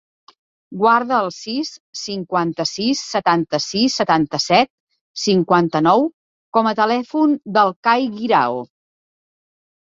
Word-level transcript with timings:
Guarda 0.83 1.17
el 1.23 1.27
sis, 1.35 1.69
cinquanta-sis, 2.03 3.03
setanta-sis, 3.17 3.99
setanta-set, 4.01 4.71
cinquanta-nou 5.27 6.05
com 6.59 6.73
a 6.73 6.77
telèfon 6.83 7.39
del 7.61 7.75
Kai 7.91 8.13
Guirao. 8.19 8.61